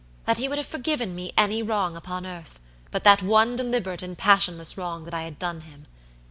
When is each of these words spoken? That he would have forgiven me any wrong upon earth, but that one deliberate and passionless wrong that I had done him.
That 0.25 0.39
he 0.39 0.49
would 0.49 0.57
have 0.57 0.65
forgiven 0.65 1.13
me 1.13 1.31
any 1.37 1.61
wrong 1.61 1.95
upon 1.95 2.25
earth, 2.25 2.59
but 2.89 3.03
that 3.03 3.21
one 3.21 3.55
deliberate 3.55 4.01
and 4.01 4.17
passionless 4.17 4.75
wrong 4.75 5.03
that 5.03 5.13
I 5.13 5.21
had 5.21 5.37
done 5.37 5.61
him. 5.61 5.85